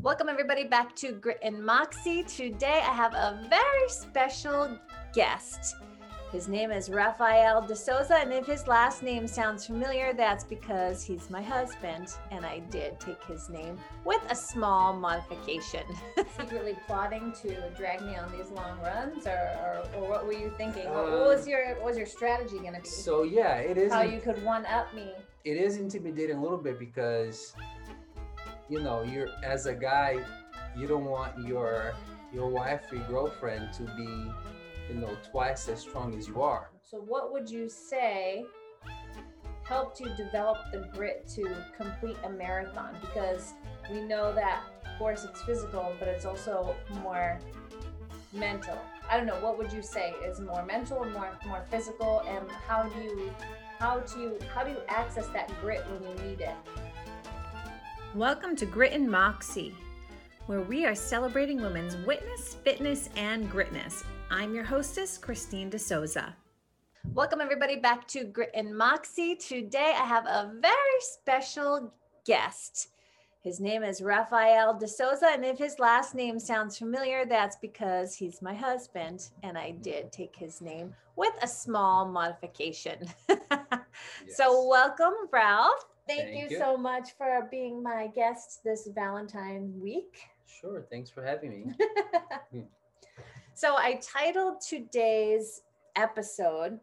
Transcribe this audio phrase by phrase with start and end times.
[0.00, 2.24] Welcome, everybody, back to Grit and Moxie.
[2.24, 4.76] Today, I have a very special
[5.14, 5.76] guest.
[6.32, 11.04] His name is Rafael de Souza, and if his last name sounds familiar, that's because
[11.04, 15.82] he's my husband, and I did take his name with a small modification.
[16.40, 20.50] Secretly plotting to drag me on these long runs, or, or, or what were you
[20.56, 20.86] thinking?
[20.88, 22.88] what, what was Um, your what was your strategy going to be?
[22.88, 23.92] So yeah, it is.
[23.92, 25.12] How you could one up me?
[25.44, 27.52] It is intimidating a little bit because,
[28.72, 30.24] you know, you're as a guy,
[30.74, 31.94] you don't want your
[32.32, 34.32] your wife or your girlfriend to be,
[34.88, 36.70] you know, twice as strong as you are.
[36.82, 38.46] So, what would you say
[39.64, 42.96] helped you develop the grit to complete a marathon?
[43.02, 43.52] Because
[43.90, 47.38] we know that, of course, it's physical, but it's also more
[48.32, 48.78] mental.
[49.10, 49.38] I don't know.
[49.42, 52.22] What would you say is more mental or more more physical?
[52.26, 53.34] And how do you
[53.78, 56.54] how do you how do you access that grit when you need it?
[58.16, 59.74] Welcome to Grit and Moxie,
[60.44, 64.04] where we are celebrating women's witness, fitness, and gritness.
[64.30, 66.36] I'm your hostess, Christine D'Souza.
[67.14, 69.34] Welcome, everybody, back to Grit and Moxie.
[69.36, 71.90] Today, I have a very special
[72.26, 72.88] guest.
[73.40, 78.14] His name is Rafael de Souza, and if his last name sounds familiar, that's because
[78.14, 83.06] he's my husband, and I did take his name with a small modification.
[84.28, 85.84] So, welcome, Ralph.
[86.06, 86.58] Thank, Thank you, you.
[86.58, 90.18] so much for being my guest this Valentine week.
[90.46, 90.84] Sure.
[90.90, 92.62] Thanks for having me.
[93.54, 95.60] So, I titled today's
[95.94, 96.80] episode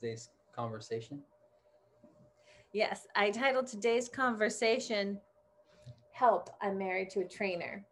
[0.00, 1.20] Today's conversation.
[2.72, 5.20] Yes, I titled today's conversation
[6.12, 7.84] Help, I'm married to a trainer.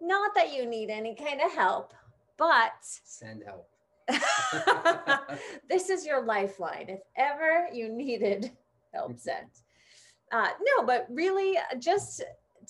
[0.00, 1.92] Not that you need any kind of help,
[2.36, 3.68] but Send help.
[5.68, 6.86] this is your lifeline.
[6.88, 8.52] If ever you needed
[8.92, 9.62] help sent.
[10.30, 12.22] Uh, no, but really uh, just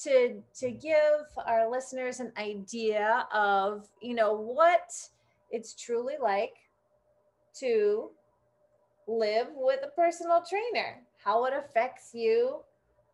[0.03, 4.93] to to give our listeners an idea of you know what
[5.51, 6.55] it's truly like
[7.61, 8.11] to
[9.07, 12.61] live with a personal trainer, how it affects you,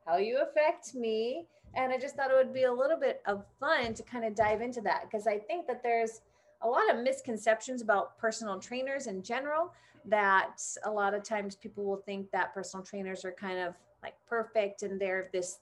[0.06, 1.47] how you affect me.
[1.75, 4.34] And I just thought it would be a little bit of fun to kind of
[4.34, 6.21] dive into that because I think that there's
[6.62, 9.72] a lot of misconceptions about personal trainers in general
[10.04, 14.14] that a lot of times people will think that personal trainers are kind of like
[14.28, 15.58] perfect and they're this,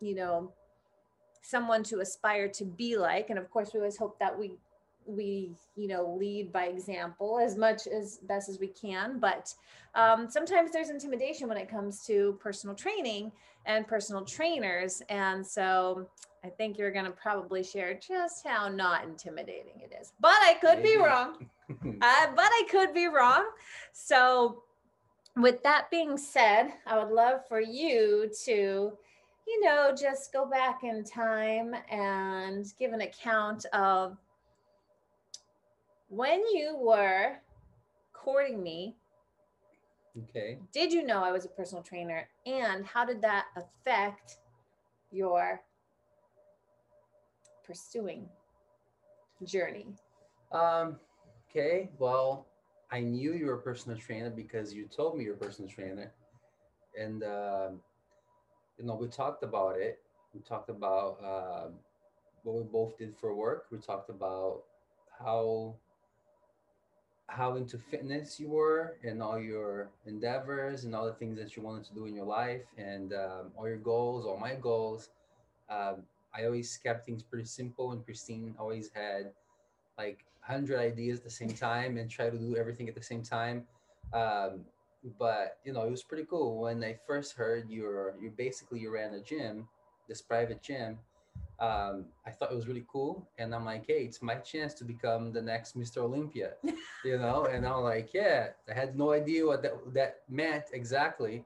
[0.00, 0.52] you know,
[1.42, 3.30] someone to aspire to be like.
[3.30, 4.52] And of course, we always hope that we
[5.10, 9.52] we you know lead by example as much as best as we can but
[9.94, 13.32] um, sometimes there's intimidation when it comes to personal training
[13.66, 15.02] and personal trainers.
[15.08, 16.08] And so
[16.42, 20.54] i think you're going to probably share just how not intimidating it is but i
[20.58, 21.46] could be wrong.
[22.02, 23.46] Uh, but I could be wrong.
[23.92, 24.62] So,
[25.36, 28.52] with that being said, I would love for you to,
[29.46, 34.18] you know, just go back in time and give an account of
[36.10, 37.36] when you were
[38.12, 38.96] courting me.
[40.28, 40.58] okay.
[40.72, 42.28] Did you know I was a personal trainer?
[42.44, 44.38] And how did that affect
[45.12, 45.62] your
[47.64, 48.28] pursuing
[49.44, 49.86] journey?
[50.52, 50.96] Um,
[51.48, 52.46] okay, well,
[52.90, 56.12] I knew you were a personal trainer because you told me you're a personal trainer.
[56.98, 57.80] And, um,
[58.78, 60.00] you know, we talked about it.
[60.34, 61.74] We talked about um,
[62.42, 63.66] what we both did for work.
[63.70, 64.62] We talked about
[65.16, 65.76] how
[67.30, 71.62] how into fitness you were and all your endeavors and all the things that you
[71.62, 75.10] wanted to do in your life and um, all your goals, all my goals.
[75.70, 76.02] Um,
[76.34, 79.32] I always kept things pretty simple, and Christine always had
[79.98, 83.22] like 100 ideas at the same time and try to do everything at the same
[83.22, 83.64] time
[84.12, 84.60] um,
[85.18, 88.90] but you know it was pretty cool when i first heard you're you basically you
[88.90, 89.66] ran a gym
[90.08, 90.98] this private gym
[91.58, 93.28] um, i thought it was really cool.
[93.38, 96.52] And i'm like hey it's my chance to become the next mr olympia
[97.04, 97.44] you know?
[97.44, 98.48] And i'm like yeah.
[98.68, 101.44] I had no idea what that, that meant exactly.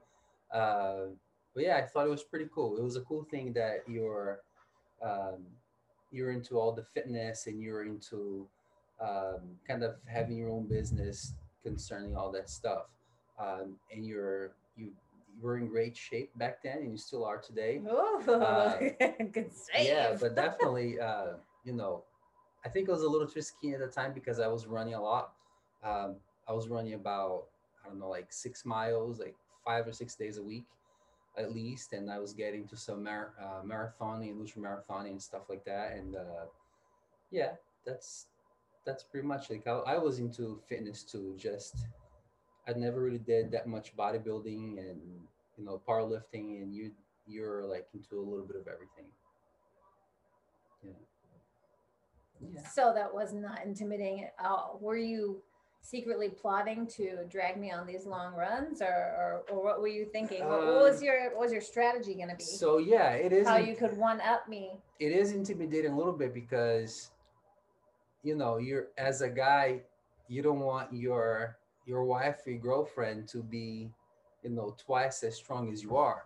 [0.53, 1.07] Uh,
[1.53, 2.77] but yeah i thought it was pretty cool.
[2.77, 4.39] It was a cool thing that you're
[5.03, 5.45] um,
[6.11, 8.47] you're into all the fitness and you're into
[9.01, 11.33] um, kind of having your own business
[11.63, 12.85] concerning all that stuff.
[13.37, 14.91] Um, and you're you you
[15.41, 17.81] were in great shape back then and you still are today.
[17.89, 18.77] Oh, Uh,
[19.31, 19.87] good save.
[19.87, 21.33] yeah but definitely uh,
[21.63, 22.03] you know
[22.65, 25.01] i think it was a little risky at the time because i was running a
[25.01, 25.33] lot.
[25.83, 26.15] Um,
[26.47, 27.45] i was running about
[27.83, 29.35] i don't know like six miles like
[29.65, 30.65] five or six days a week
[31.37, 31.93] at least.
[31.93, 35.65] And i was getting to some mar- uh, marathoning and ultra marathoning and stuff like
[35.65, 35.93] that.
[35.97, 36.45] And uh,
[37.31, 37.53] yeah
[37.85, 38.27] that's
[38.85, 41.75] that's pretty much like I, I was into fitness too just
[42.67, 44.99] i never really did that much bodybuilding and
[45.57, 46.91] you know powerlifting and you
[47.27, 49.09] you're like into a little bit of everything.
[50.83, 50.91] Yeah.
[52.53, 52.67] Yeah.
[52.67, 54.77] So that was not intimidating at all.
[54.81, 55.41] Were you
[55.81, 60.05] secretly plotting to drag me on these long runs or or, or what were you
[60.05, 60.45] thinking?
[60.45, 62.43] what, what was Um, your what was your strategy gonna be?
[62.43, 63.47] So yeah, it is.
[63.47, 64.79] How you could one up me.
[64.99, 67.11] it is intimidating a little bit because
[68.23, 69.81] you know you're as a guy
[70.27, 73.89] you don't want your your wife or your girlfriend to be
[74.43, 76.25] you know twice as strong as you are.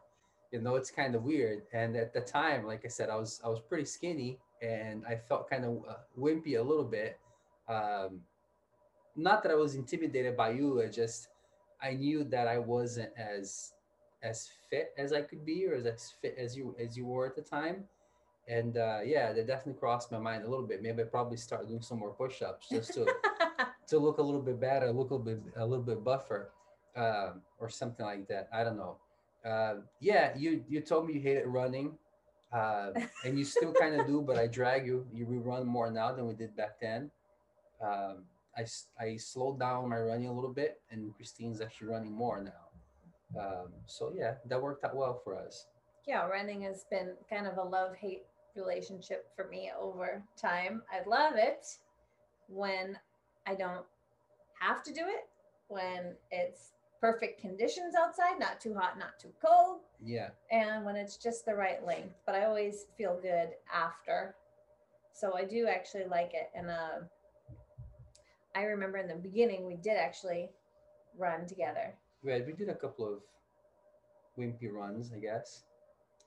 [0.51, 1.63] You know it's kind of weird.
[1.73, 5.15] And at the time like i said i was i was pretty skinny and i
[5.15, 7.19] felt kind of uh, wimpy a little bit.
[7.67, 8.21] Um
[9.15, 11.29] not that i was intimidated by you i just
[11.81, 13.73] i knew that i wasn't as
[14.23, 17.25] as fit as i could be or as, as fit as you as you were
[17.25, 17.83] at the time.
[18.47, 20.81] And uh, yeah, that definitely crossed my mind a little bit.
[20.81, 23.05] Maybe I probably start doing some more push-ups just to
[23.89, 26.51] to look a little bit better, look a little bit a little bit buffer,
[26.95, 28.49] um, or something like that.
[28.53, 28.97] I don't know.
[29.45, 31.97] Uh, yeah, you you told me you hated running,
[32.53, 32.91] uh,
[33.25, 35.05] and you still kind of do, but I drag you.
[35.13, 37.11] You we run more now than we did back then.
[37.81, 38.25] Um,
[38.57, 38.65] I
[38.99, 43.39] I slowed down my running a little bit, and Christine's actually running more now.
[43.39, 45.67] Um, so yeah, that worked out well for us.
[46.07, 48.23] yeah, running has been kind of a love-hate
[48.55, 50.81] relationship for me over time.
[50.91, 51.67] I love it
[52.47, 52.97] when
[53.47, 53.85] I don't
[54.59, 55.27] have to do it,
[55.67, 60.29] when it's perfect conditions outside, not too hot, not too cold, Yeah.
[60.51, 62.15] and when it's just the right length.
[62.25, 64.35] But I always feel good after.
[65.13, 66.49] So I do actually like it.
[66.55, 66.99] And uh,
[68.55, 70.49] I remember in the beginning, we did actually
[71.17, 71.93] run together.
[72.23, 73.19] Right, we did a couple of
[74.37, 75.63] wimpy runs, I guess.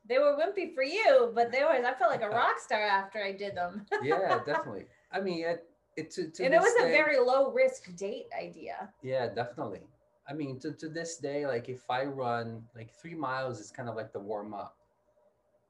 [0.08, 3.22] They were wimpy for you, but they was I felt like a rock star after
[3.22, 3.86] I did them.
[4.02, 4.86] Yeah, definitely.
[5.12, 5.64] I mean, it,
[5.96, 8.88] it to, to and it was a very low risk date idea.
[9.02, 9.82] yeah, definitely.
[10.28, 13.88] I mean, to, to this day, like if I run like three miles, it's kind
[13.88, 14.76] of like the warm up.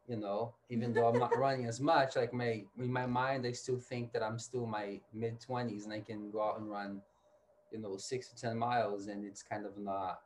[0.08, 3.52] You know, even though I'm not running as much, like my in my mind, I
[3.52, 7.00] still think that I'm still my mid twenties and I can go out and run,
[7.72, 10.20] you know, six to ten miles, and it's kind of not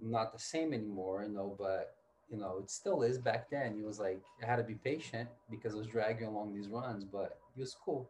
[0.00, 1.54] not the same anymore, you know.
[1.58, 1.94] But
[2.30, 3.78] you know, it still is back then.
[3.78, 7.04] It was like I had to be patient because I was dragging along these runs,
[7.04, 8.08] but it was cool.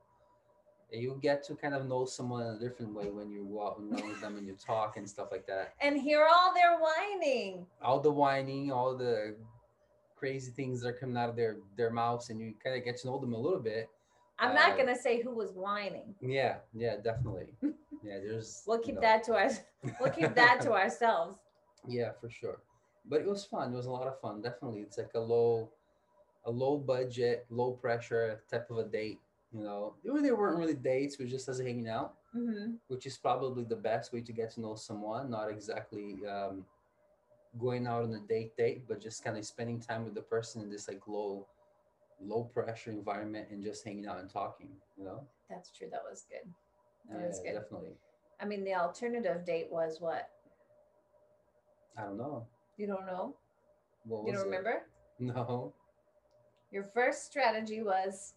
[0.90, 3.80] You get to kind of know someone in a different way when you walk, out
[3.80, 5.74] and run with them and you talk and stuff like that.
[5.82, 7.66] And hear all their whining.
[7.82, 9.36] All the whining, all the
[10.16, 12.96] crazy things that are coming out of their their mouths, and you kind of get
[12.98, 13.88] to know them a little bit.
[14.38, 16.14] I'm not Uh, gonna say who was whining.
[16.20, 17.54] Yeah, yeah, definitely.
[17.62, 18.62] Yeah, there's.
[18.66, 19.60] We'll you keep know, that to us.
[20.00, 21.38] we'll keep that to ourselves.
[21.86, 22.60] Yeah, for sure.
[23.04, 23.72] But it was fun.
[23.72, 24.40] It was a lot of fun.
[24.42, 25.70] Definitely, it's like a low,
[26.44, 29.18] a low budget, low pressure type of a date.
[29.52, 31.18] You know, they weren't really dates.
[31.18, 32.14] We just us hanging out.
[32.32, 36.64] hmm which is probably the best way to get to know someone not exactly um,
[37.58, 40.62] going out on a date date but just kind of spending time with the person
[40.62, 41.46] in this like low
[42.20, 45.88] low pressure environment and just hanging out and talking you know That's true.
[45.90, 46.46] That was good.
[47.10, 47.54] That yeah was good.
[47.54, 47.94] definitely
[48.40, 50.28] I mean, the alternative date was what?
[51.96, 52.46] i don't know
[52.76, 53.34] You don't know?
[54.04, 54.44] what You don't it?
[54.46, 54.76] remember?
[55.18, 55.72] no
[56.70, 58.34] Your first strategy was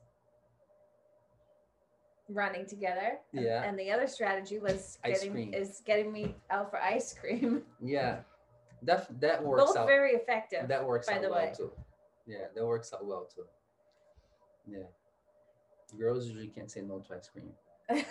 [2.33, 3.19] running together.
[3.33, 3.63] and- Yeah.
[3.63, 7.63] And the other strategy was getting is getting me out for ice cream.
[7.81, 8.19] yeah
[8.83, 10.67] that that works Both out very effective.
[10.67, 11.53] that works by out the well way.
[11.55, 11.71] too
[12.25, 13.45] yeah that works out well too
[14.67, 14.87] yeah
[15.99, 17.51] girls usually can't say no to ice cream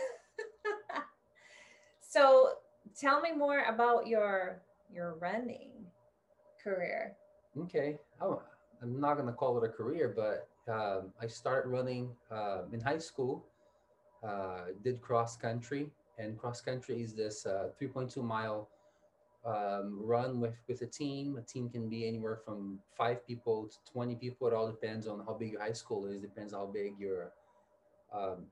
[2.01, 2.55] so
[2.99, 4.61] tell me more about your
[4.93, 5.71] your running
[6.63, 7.17] career.
[7.59, 7.99] Okay.
[8.21, 8.43] Oh,
[8.83, 12.99] I'm not gonna call it a career, but um, I started running uh, in high
[12.99, 13.45] school.
[14.23, 18.69] Uh, did cross country, and cross country is this uh, 3.2 mile
[19.47, 21.37] um, run with with a team.
[21.39, 24.47] A team can be anywhere from five people to 20 people.
[24.49, 26.21] It all depends on how big your high school is.
[26.21, 27.33] Depends how big your
[28.13, 28.47] um,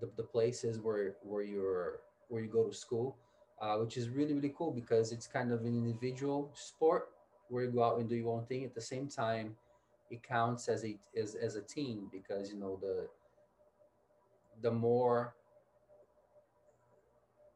[0.00, 3.16] the, the places where where you're where you go to school,
[3.60, 7.10] uh, which is really really cool because it's kind of an individual sport
[7.48, 8.64] where you go out and do your own thing.
[8.64, 9.54] At the same time,
[10.10, 13.08] it counts as a as, as a team because you know the
[14.62, 15.34] the more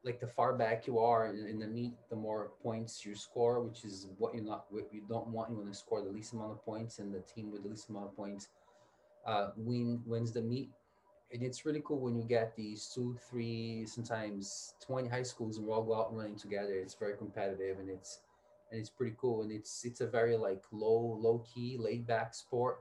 [0.05, 3.61] like the far back you are in, in the meet, the more points you score,
[3.61, 5.51] which is what you're not what you don't want.
[5.51, 7.89] You want to score the least amount of points, and the team with the least
[7.89, 8.49] amount of points
[9.27, 10.71] uh, win wins the meet.
[11.33, 15.67] And it's really cool when you get these two, three, sometimes twenty high schools, and
[15.67, 16.73] we all go out running together.
[16.75, 18.21] It's very competitive, and it's
[18.71, 19.43] and it's pretty cool.
[19.43, 22.79] And it's it's a very like low low key, laid back sport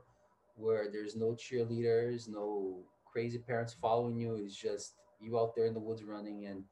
[0.56, 2.78] where there's no cheerleaders, no
[3.12, 4.36] crazy parents following you.
[4.36, 6.64] It's just you out there in the woods running and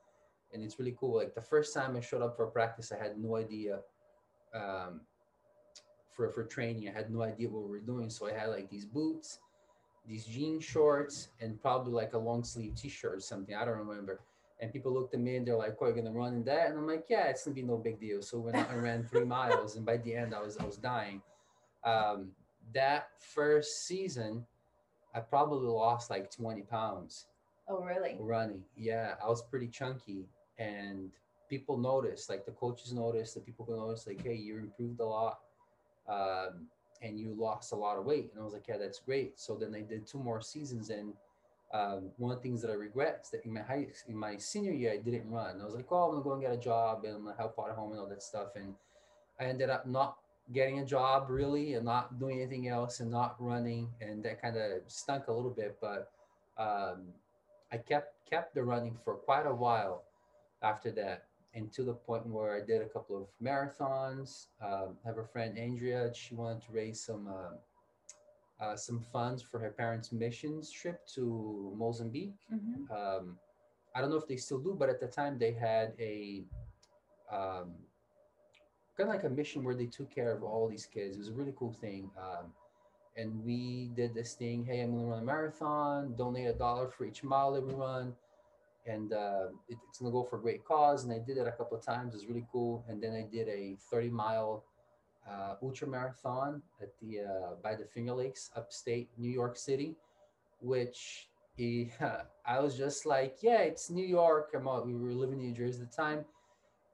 [0.53, 1.17] and it's really cool.
[1.17, 3.81] Like the first time I showed up for practice, I had no idea
[4.55, 5.01] um,
[6.13, 6.89] for for training.
[6.89, 9.41] I had no idea what we were doing, so I had like these boots,
[10.09, 13.55] these jean shorts, and probably like a long sleeve T-shirt or something.
[13.55, 14.21] I don't remember.
[14.59, 16.79] And people looked at me and they're like, "Oh, you're gonna run in that?" And
[16.79, 19.77] I'm like, "Yeah, it's gonna be no big deal." So when I ran three miles,
[19.77, 21.21] and by the end, I was I was dying.
[21.85, 22.33] Um,
[22.73, 24.47] that first season,
[25.17, 27.27] I probably lost like 20 pounds
[27.69, 28.17] Oh, really?
[28.21, 28.63] running.
[28.77, 30.27] Yeah, I was pretty chunky,
[30.59, 31.11] and
[31.49, 32.29] people noticed.
[32.31, 34.07] Like the coaches noticed, the people noticed.
[34.07, 35.41] Like, hey, you improved a lot,
[36.09, 36.69] um,
[37.03, 38.31] and you lost a lot of weight.
[38.33, 39.41] And I was like, yeah, that's great.
[39.41, 41.15] So then I did two more seasons, and
[41.73, 44.37] um, one of the things that I regret is that in my high, in my
[44.37, 45.61] senior year, I didn't run.
[45.61, 47.59] I was like, oh, I'm gonna go and get a job, and I'm gonna help
[47.59, 48.49] out at home and all that stuff.
[48.55, 48.75] And
[49.41, 50.19] I ended up not
[50.53, 54.57] getting a job really, and not doing anything else, and not running, and that kind
[54.57, 56.11] of stunk a little bit, but.
[56.59, 57.13] Um,
[57.73, 60.05] I kept kept the running for quite a while
[60.63, 61.25] after that,
[61.55, 64.47] and to the point where I did a couple of marathons.
[64.63, 69.43] Um, I have a friend Andrea; she wanted to raise some uh, uh, some funds
[69.43, 72.39] for her parents' missions trip to Mozambique.
[72.53, 72.91] Mhm.
[72.91, 73.39] Um,
[73.95, 76.45] I don't know if they still do, but at the time they had a
[77.31, 77.75] um,
[78.97, 81.17] kind of like a mission where they took care of all these kids.
[81.17, 82.11] It was a really cool thing.
[82.19, 82.53] Um,
[83.17, 84.65] and we did this thing.
[84.65, 86.15] Hey, I'm gonna run a marathon.
[86.17, 88.13] Donate a dollar for each mile that we run,
[88.87, 91.05] and uh, it, it's gonna go for a great cause.
[91.05, 92.15] And I did it a couple of times.
[92.15, 92.85] It was really cool.
[92.89, 94.65] And then I did a 30 mile
[95.29, 99.97] uh, ultra marathon at the uh, by the Finger Lakes, upstate New York City,
[100.61, 101.87] which eh,
[102.47, 104.51] I was just like, yeah, it's New York.
[104.55, 104.87] I'm out.
[104.87, 106.25] We were living in New Jersey at the time,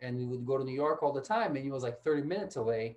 [0.03, 2.23] and we would go to New York all the time, and it was like 30
[2.23, 2.97] minutes away.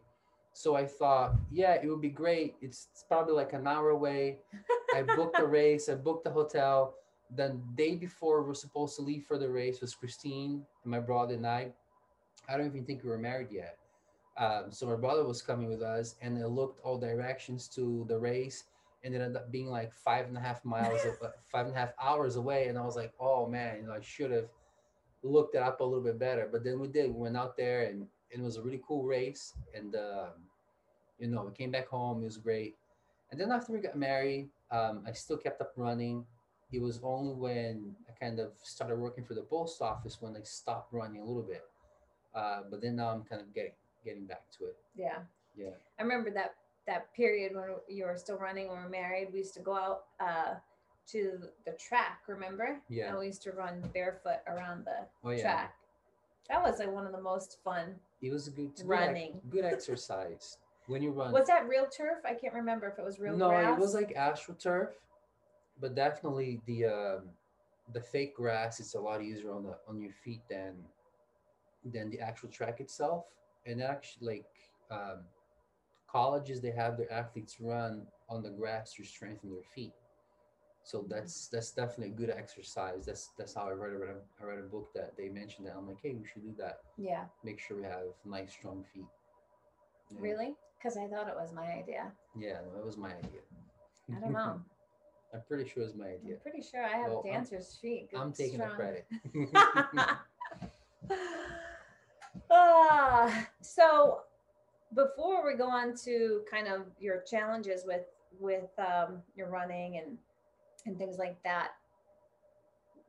[0.54, 2.56] So I thought, yeah, it would be great.
[2.62, 4.40] It's, it's probably like an hour away.
[4.96, 5.90] I booked the race.
[5.90, 6.96] I booked the hotel.
[7.30, 11.00] Then day before we are supposed to leave for the race was Christine and my
[11.00, 11.74] brother and I.
[12.48, 13.78] I don't even think we were married yet.
[14.38, 18.18] Um, so my brother was coming with us, and I looked all directions to the
[18.18, 18.66] race,
[19.04, 21.18] and it ended up being like five and a half miles, of,
[21.52, 22.68] five and a half hours away.
[22.68, 24.48] And I was like, oh man, you know, I should have
[25.30, 26.48] looked it up a little bit better.
[26.52, 27.14] But then we did.
[27.14, 29.54] We went out there, and it was a really cool race.
[29.74, 30.34] And um,
[31.20, 32.22] you know, we came back home.
[32.22, 32.76] It was great.
[33.32, 36.26] And then after we got married, um, I still kept up running.
[36.72, 40.42] It was only when I kind of started working for the post office when I
[40.44, 41.64] stopped running a little bit.
[42.34, 43.72] Uh, but then now I'm kind of getting
[44.04, 44.78] getting back to it.
[44.96, 45.20] Yeah.
[45.58, 45.72] Yeah.
[46.00, 46.56] I remember that
[46.88, 49.30] that period when you were still running when we were married.
[49.32, 50.56] We used to go out uh,
[51.08, 52.22] to the track.
[52.28, 52.82] Remember?
[52.90, 53.10] Yeah.
[53.10, 55.42] And we used to run barefoot around the Oh yeah.
[55.42, 55.76] track.
[56.50, 57.96] That was like one of the most fun.
[58.22, 59.42] It was a good a good Running.
[59.50, 60.58] good exercise
[60.88, 61.32] when you run.
[61.32, 62.20] Was that real turf?
[62.26, 63.78] I can't remember if it was real no, grass.
[63.78, 64.90] it was like astroturf,
[65.80, 67.22] but definitely the um,
[67.94, 70.76] the fake grass is a lot easier on the on your feet than
[71.94, 73.26] than the actual track itself.
[73.66, 74.46] And actually, like
[74.92, 75.20] um,
[76.08, 79.94] colleges, they have their athletes run on the grass to strengthen their feet.
[80.86, 83.08] So that's that's definitely a good exercise.
[83.08, 83.94] That's that's how I read.
[83.94, 85.74] I read a, I read a book that they mentioned that.
[85.76, 86.78] I'm like, hey, we should do that.
[86.96, 87.24] yeah.
[87.44, 89.08] Make sure we have nice, strong feet.
[90.12, 90.18] Yeah.
[90.22, 90.54] Really?
[90.78, 92.12] Because I thought it was my idea.
[92.40, 93.42] Yeah, no, it was my idea.
[94.16, 94.62] I don't know.
[95.34, 96.36] I'm pretty sure it was my idea.
[96.36, 98.12] I'm pretty sure I have Well, I'm- dancer's feet.
[98.12, 99.08] good, I'm taking the credit.
[102.52, 104.20] ah, so
[104.94, 108.06] before we go on to kind of your challenges with
[108.40, 110.18] with um, your running and
[110.86, 111.70] and things like that,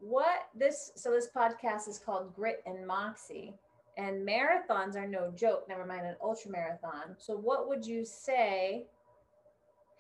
[0.01, 3.55] what this so this podcast is called Grit and Moxie,
[3.97, 5.67] and marathons are no joke.
[5.69, 7.17] Never mind an ultra marathon.
[7.19, 8.87] So what would you say?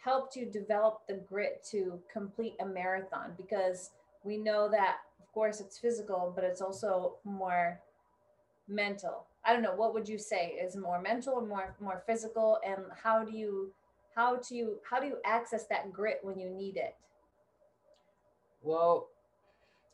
[0.06, 3.90] helped you develop the grit to complete a marathon because
[4.22, 7.80] we know that of course it's physical but it's also more
[8.68, 12.58] mental i don't know what would you say is more mental or more more physical
[12.64, 13.72] and how do you
[14.14, 16.94] how do you how do you access that grit when you need it
[18.66, 19.08] well,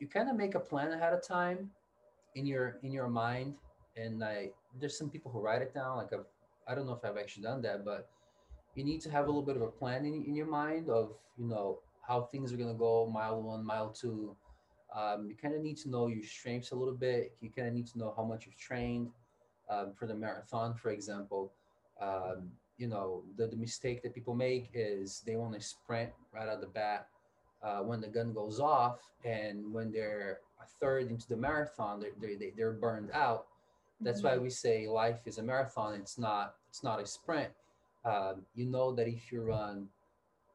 [0.01, 1.71] you kind of make a plan ahead of time
[2.35, 3.55] in your in your mind,
[3.97, 4.51] and I
[4.81, 5.99] there's some people who write it down.
[5.99, 6.25] Like I've,
[6.67, 8.09] I don't know if I've actually done that, but
[8.75, 11.13] you need to have a little bit of a plan in, in your mind of
[11.37, 14.35] you know how things are gonna go mile one, mile two.
[14.95, 17.37] Um, you kind of need to know your strengths a little bit.
[17.41, 19.09] You kind of need to know how much you've trained
[19.71, 21.53] um, for the marathon, for example.
[22.01, 26.49] Um, you know, the, the mistake that people make is they want to sprint right
[26.49, 27.07] out the bat
[27.63, 32.11] uh, when the gun goes off, and when they're a third into the marathon, they're,
[32.21, 33.47] they're, they- they're burned out.
[34.01, 35.95] That's why we say life is a marathon.
[35.95, 36.57] It's not.
[36.71, 37.51] It's not a sprint.
[38.05, 39.87] Um, you know that if you run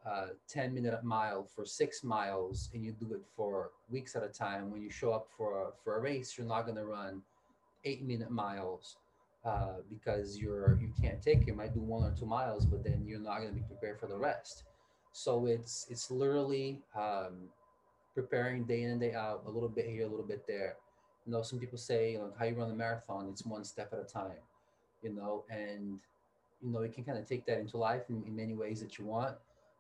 [0.06, 4.28] uh, 10 minute mile for six miles and you do it for weeks at a
[4.28, 7.22] time, when you show up for a, for a race, you're not going to run
[7.86, 8.98] eight minute miles.
[9.46, 11.48] uh, because you're you can't take it.
[11.48, 13.98] you might do one or two miles, but then you're not going to be prepared
[13.98, 14.64] for the rest.
[15.18, 17.50] So it's it's literally um,
[18.14, 20.76] preparing day in and day out, a little bit here, a little bit there.
[21.26, 23.90] You know, some people say, you know, how you run a marathon, it's one step
[23.94, 24.38] at a time.
[25.02, 25.98] You know, and
[26.62, 29.00] you know you can kind of take that into life in, in many ways that
[29.00, 29.36] you want.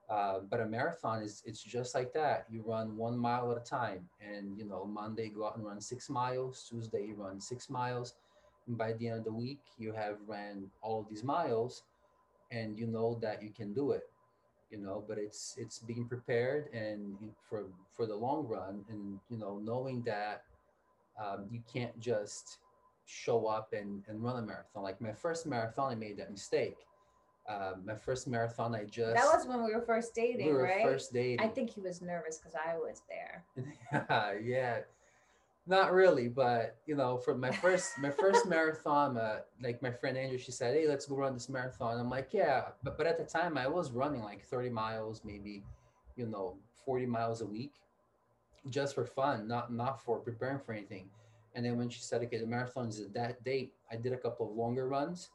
[0.10, 2.48] Uh, but a marathon is it's just like that.
[2.50, 5.79] You run one mile at a time, and you know Monday go out and run
[5.79, 6.65] six miles.
[6.67, 8.15] Tuesday you run six miles,
[8.65, 11.84] and by the end of the week you have ran all of these miles,
[12.50, 14.10] and you know that you can do it.
[14.69, 17.15] You know, but it's it's being prepared and
[17.50, 20.43] for for the long run, and you know knowing that
[21.24, 22.59] um, you can't just
[23.05, 24.83] show up and, and run a marathon.
[24.83, 26.75] Like my first marathon, I made that mistake
[27.47, 30.63] uh, my first marathon, I just that was when we were first dating, we were
[30.63, 30.83] right?
[30.83, 31.39] first dating.
[31.39, 33.45] I think he was nervous because I was there.
[34.43, 34.79] yeah,
[35.67, 40.17] not really, but you know, for my first my first marathon, uh, like my friend
[40.17, 43.17] Andrew, she said, "Hey, let's go run this marathon." I'm like, "Yeah," but but at
[43.17, 45.63] the time, I was running like 30 miles, maybe,
[46.15, 47.74] you know, 40 miles a week,
[48.69, 51.09] just for fun, not not for preparing for anything.
[51.55, 54.17] And then when she said, "Okay, the marathon is at that date," I did a
[54.17, 55.29] couple of longer runs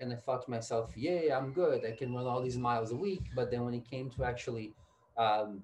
[0.00, 1.84] and I thought to myself, yeah, I'm good.
[1.84, 3.22] I can run all these miles a week.
[3.34, 4.74] But then when it came to actually
[5.16, 5.62] um,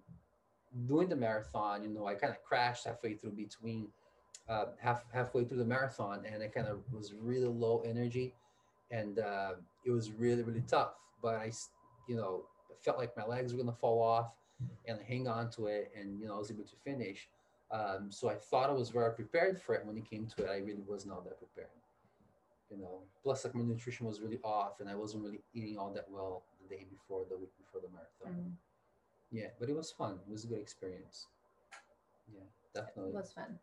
[0.86, 3.88] doing the marathon, you know, I kind of crashed halfway through between
[4.50, 8.34] uh, half halfway through the marathon, and I kind of was really low energy,
[8.90, 9.52] and uh,
[9.86, 10.94] it was really really tough.
[11.22, 11.52] But I,
[12.08, 12.44] you know,
[12.82, 14.32] felt like my legs were gonna fall off,
[14.86, 17.28] and I hang on to it, and you know, I was able to finish.
[17.70, 19.86] Um, so I thought I was very prepared for it.
[19.86, 21.68] When it came to it, I really was not that prepared
[22.70, 25.92] you know, plus like my nutrition was really off and I wasn't really eating all
[25.92, 28.42] that well the day before, the week before the marathon.
[28.42, 28.52] Mm.
[29.32, 30.18] Yeah, but it was fun.
[30.28, 31.26] It was a good experience.
[32.32, 32.40] Yeah,
[32.74, 33.10] definitely.
[33.10, 33.58] It was fun.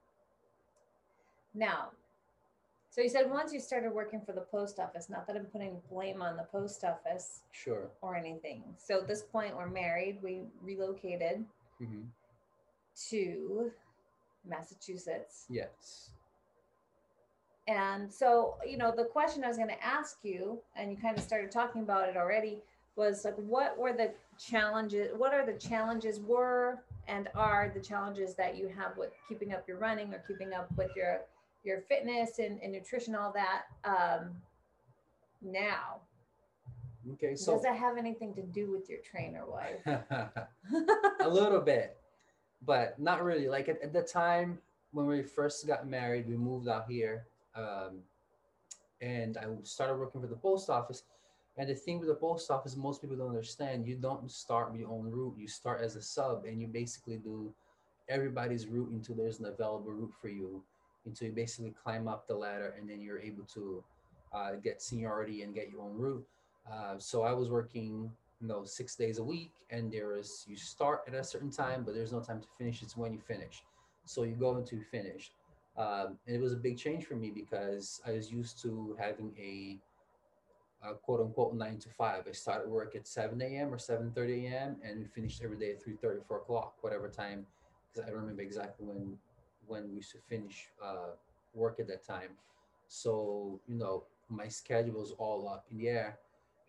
[1.58, 1.90] Now,
[2.92, 5.78] so you said once you started working for the post office, not that I'm putting
[5.92, 7.42] blame on the post office.
[7.52, 7.90] Sure.
[8.02, 8.64] Or anything.
[8.78, 10.20] So at this point, we're married.
[10.22, 11.44] We relocated
[11.82, 12.02] mm-hmm.
[13.10, 13.72] to
[14.48, 15.46] Massachusetts.
[15.50, 16.12] Yes.
[17.68, 21.18] And so, you know, the question I was going to ask you, and you kind
[21.18, 22.60] of started talking about it already,
[22.96, 25.10] was like, what were the challenges?
[25.18, 29.68] What are the challenges were and are the challenges that you have with keeping up
[29.68, 31.22] your running or keeping up with your
[31.68, 34.32] your fitness and, and nutrition, all that um,
[35.42, 36.02] now?
[37.14, 39.86] Okay, so does that have anything to do with your trainer wife?
[41.22, 41.98] a little bit,
[42.66, 43.48] but not really.
[43.48, 44.58] Like at, at the time
[44.92, 48.00] when we first got married, we moved out here um,
[49.02, 51.04] and I started working for the post office.
[51.58, 53.88] And the thing with the post office, most people don't understand.
[53.88, 55.36] You don't start with your own route.
[55.38, 57.52] You start as a sub, and you basically do
[58.10, 60.62] everybody's route until there's an available route for you.
[61.08, 63.84] Until you basically climb up the ladder, and then you're able to
[64.34, 66.26] uh, get seniority and get your own route.
[66.72, 70.58] Uh, so I was working, you know, six days a week, and there is you
[70.58, 72.82] start at a certain time, but there's no time to finish.
[72.82, 73.64] It's when you finish.
[74.06, 75.32] So you go until you finish.
[75.78, 79.32] Um, and it was a big change for me because I was used to having
[79.38, 79.78] a,
[80.88, 82.24] a, quote unquote nine to five.
[82.28, 83.72] I started work at 7 a.m.
[83.72, 84.78] or 7:30 a.m.
[84.84, 87.46] and finished every day at 3:30, 4 o'clock, whatever time,
[87.94, 89.18] because I don't remember exactly when
[89.68, 91.12] when we to finish uh,
[91.54, 92.32] work at that time.
[92.88, 96.20] So you know, my schedule was all up in the air,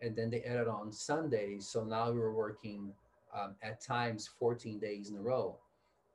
[0.01, 1.67] and then they added on Sundays.
[1.67, 2.93] So now we were working
[3.33, 5.57] um, at times 14 days in a row.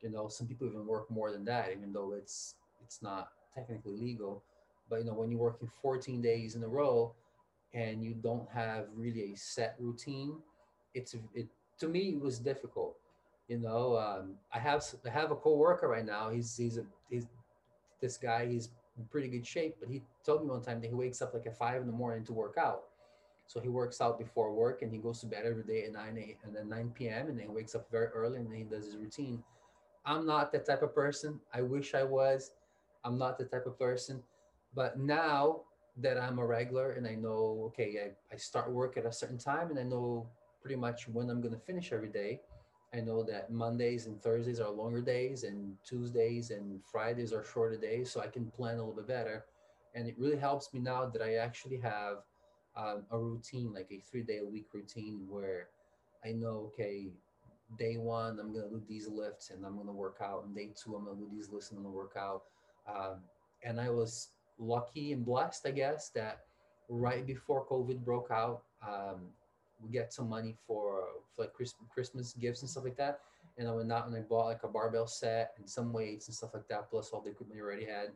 [0.01, 3.97] You know, some people even work more than that, even though it's it's not technically
[3.97, 4.42] legal.
[4.90, 7.12] But you know, when you're working 14 days in a row
[7.73, 10.35] and you don't have really a set routine,
[10.94, 12.97] it's it to me it was difficult.
[13.48, 16.30] You know, um, I have I have a coworker right now.
[16.30, 17.26] He's he's a he's
[18.00, 18.46] this guy.
[18.46, 21.35] He's in pretty good shape, but he told me one time that he wakes up
[21.35, 22.85] like at five in the morning to work out.
[23.46, 26.18] So he works out before work and he goes to bed every day at 9
[26.18, 27.28] a, and then 9 p.m.
[27.28, 29.42] and then he wakes up very early and then he does his routine.
[30.07, 31.40] I'm not that type of person.
[31.52, 32.52] I wish I was.
[33.04, 34.22] I'm not the type of person.
[34.74, 35.61] But now
[35.98, 39.38] that I'm a regular and I know, okay, I, I start work at a certain
[39.38, 40.26] time and I know
[40.61, 42.40] pretty much when I'm going to finish every day.
[42.94, 47.76] I know that Mondays and Thursdays are longer days and Tuesdays and Fridays are shorter
[47.76, 48.11] days.
[48.11, 49.44] So I can plan a little bit better.
[49.94, 52.18] And it really helps me now that I actually have
[52.76, 55.68] um, a routine, like a three day a week routine where
[56.24, 57.09] I know, okay,
[57.78, 60.44] day one, I'm going to do these lifts and I'm going to work out.
[60.44, 62.42] And day two, I'm going to do these lifts and I'm going to work out.
[62.88, 63.18] Um,
[63.64, 64.28] and I was
[64.59, 66.40] lucky and blessed, I guess, that
[66.88, 69.22] right before COVID broke out, um,
[69.85, 71.53] we get some money for, for like
[71.92, 73.20] Christmas gifts and stuff like that.
[73.59, 76.35] And I went out and I bought like a barbell set and some weights and
[76.35, 78.09] stuff like that, plus all the equipment I already had.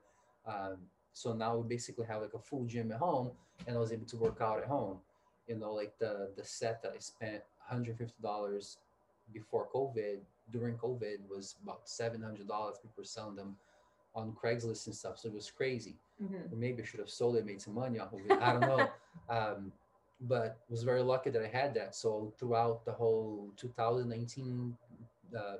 [0.46, 0.78] Um,
[1.12, 3.32] So now we basically have like a full gym at home,
[3.66, 4.98] and I was able to work out at home.
[5.48, 8.76] You know, like the the set that I spent $150
[9.32, 10.18] before COVID,
[10.52, 12.46] during COVID, was about $700.
[12.46, 13.56] People were selling them
[14.14, 15.18] on Craigslist and stuff.
[15.18, 15.96] So it was crazy.
[16.22, 16.52] Mhm.
[16.52, 18.32] Or maybe I should have sold it, made some money off of it.
[18.40, 18.88] I don't know.
[19.36, 19.72] um,
[20.20, 21.94] but was very lucky that I had that.
[21.94, 24.76] So throughout the whole 2019,
[25.36, 25.58] um,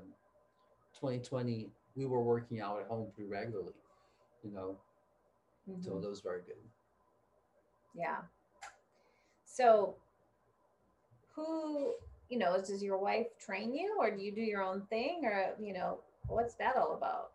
[0.99, 3.75] 2020, we were working out at home pretty regularly.
[4.43, 4.77] You know,
[5.81, 6.01] so Mhm.
[6.01, 6.57] that was very good.
[7.95, 8.23] Yeah.
[9.45, 9.97] So,
[11.35, 11.95] who,
[12.29, 15.55] you know, does your wife train you or do you do your own thing or,
[15.61, 17.33] you know, what's that all about?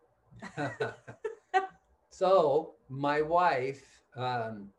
[2.09, 4.69] so my wife, um,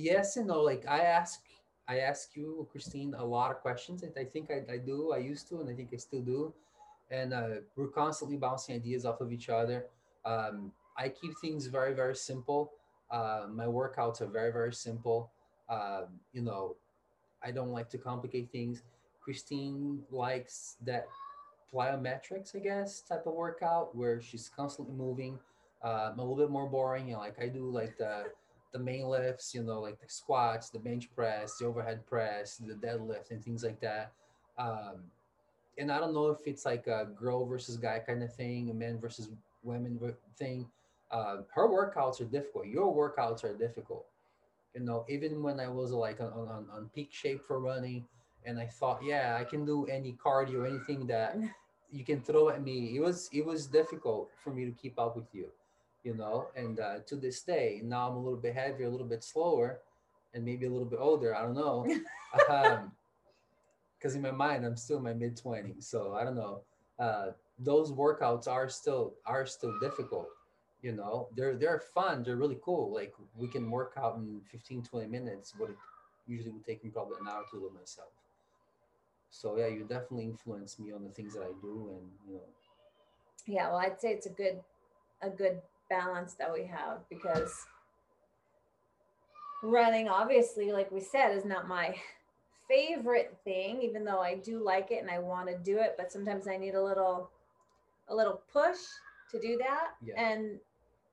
[0.00, 0.60] yes and no.
[0.60, 1.40] Like I ask,
[1.88, 4.02] I ask you, Christine, a lot of questions.
[4.04, 5.12] I, I think I, I do.
[5.12, 6.52] I used to, and I think I still do.
[7.10, 9.86] And uh, we're constantly bouncing ideas off of each other.
[10.24, 12.72] Um, I keep things very, very simple.
[13.10, 15.30] Uh, my workouts are very, very simple.
[15.68, 16.76] Um, you know,
[17.42, 18.82] I don't like to complicate things.
[19.20, 21.08] Christine likes that
[21.72, 25.38] plyometrics, I guess, type of workout where she's constantly moving.
[25.82, 28.24] Uh, a little bit more boring, you know, like I do like the
[28.72, 32.74] the main lifts, you know, like the squats, the bench press, the overhead press, the
[32.74, 34.12] deadlift, and things like that.
[34.58, 35.02] Um,
[35.78, 38.74] and I don't know if it's like a girl versus guy kind of thing, a
[38.74, 39.28] man versus
[39.62, 39.98] women
[40.36, 40.66] thing.
[41.10, 42.66] Uh, her workouts are difficult.
[42.66, 44.04] Your workouts are difficult.
[44.74, 48.04] You know, even when I was like on, on, on peak shape for running,
[48.46, 51.36] and I thought, yeah, I can do any cardio, anything that
[51.92, 52.96] you can throw at me.
[52.96, 55.48] It was it was difficult for me to keep up with you,
[56.04, 56.48] you know.
[56.56, 59.80] And uh, to this day, now I'm a little bit heavier, a little bit slower,
[60.34, 61.34] and maybe a little bit older.
[61.34, 61.86] I don't know.
[62.48, 62.92] um,
[64.00, 66.62] because in my mind I'm still in my mid 20s, so I don't know.
[66.98, 70.28] Uh, those workouts are still are still difficult.
[70.82, 72.22] You know, they're they're fun.
[72.22, 72.92] They're really cool.
[72.92, 75.76] Like we can work out in 15, 20 minutes, but it
[76.26, 78.08] usually would take me probably an hour to do myself.
[79.30, 82.40] So yeah, you definitely influence me on the things that I do, and you know,
[83.46, 84.60] Yeah, well, I'd say it's a good
[85.22, 85.60] a good
[85.90, 87.66] balance that we have because
[89.62, 91.94] running obviously like we said is not my
[92.68, 96.10] favorite thing even though I do like it and I want to do it but
[96.10, 97.30] sometimes I need a little
[98.08, 98.78] a little push
[99.30, 99.92] to do that.
[100.04, 100.20] Yeah.
[100.20, 100.58] and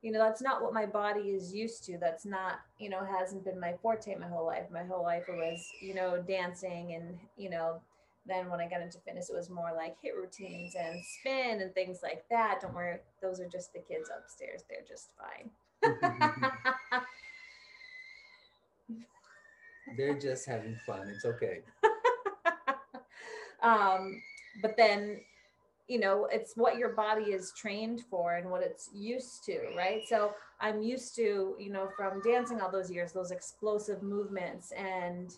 [0.02, 1.98] you know that's not what my body is used to.
[1.98, 4.66] That's not you know hasn't been my forte my whole life.
[4.72, 7.82] My whole life it was you know dancing and you know
[8.28, 11.74] then when I got into fitness, it was more like HIIT routines and spin and
[11.74, 12.60] things like that.
[12.62, 14.64] Don't worry, those are just the kids upstairs.
[14.70, 15.50] They're just fine.
[19.98, 21.08] they're just having fun.
[21.08, 21.62] It's okay.
[23.62, 24.22] um,
[24.62, 25.22] but then,
[25.88, 30.02] you know, it's what your body is trained for and what it's used to, right?
[30.08, 35.32] So I'm used to, you know, from dancing all those years, those explosive movements and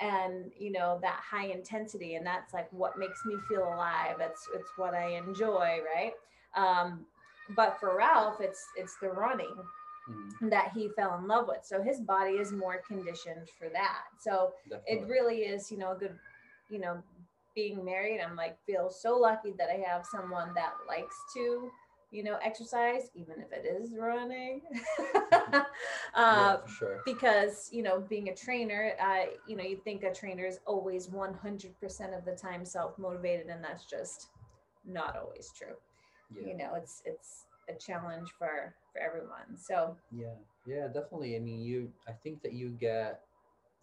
[0.00, 4.16] and you know that high intensity and that's like what makes me feel alive.
[4.20, 6.12] It's it's what i enjoy right?
[6.56, 7.06] Um
[7.56, 9.54] but for ralph it's it's the running
[10.08, 11.60] Mhm, that he fell in love with.
[11.64, 14.04] So his body is more conditioned for that.
[14.18, 14.52] So
[14.86, 16.18] it really is you know a good
[16.70, 17.02] you know
[17.54, 21.70] being married i'm like feel so lucky that i have someone that likes to
[22.10, 24.62] you know exercise even if it is running
[25.32, 25.64] yeah,
[26.14, 27.00] uh, for sure.
[27.04, 31.08] because you know being a trainer uh, you know you think a trainer is always
[31.08, 34.28] 100% of the time self-motivated and that's just
[34.86, 35.74] not always true
[36.34, 36.48] Yeah.
[36.48, 40.34] you know it's it's a challenge for for everyone so Yeah,
[40.66, 41.36] yeah, definitely.
[41.36, 41.90] I mean, you.
[42.08, 43.20] I think that you get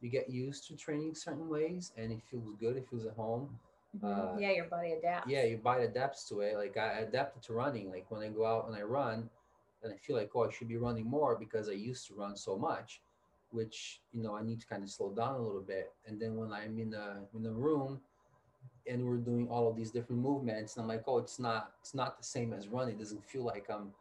[0.02, 2.78] you get used to training certain ways, and it feels good.
[2.78, 3.60] It feels at home.
[4.04, 6.56] Uh, yeah your body adapts Yeah, your body adapts to it.
[6.56, 7.90] Like I adapted to running.
[7.90, 9.30] Like when I go out and I run,
[9.84, 12.36] and I feel like oh, I should be running more because I used to run
[12.36, 13.02] so much,
[13.52, 15.92] which you know I need to kind of slow down a little bit.
[16.06, 18.00] And then when I'm in a in a room,
[18.88, 21.96] and we're doing all of these different movements, and I'm like, oh, it's not it's
[21.96, 22.96] not the same as running.
[22.96, 23.92] It doesn't feel like I'm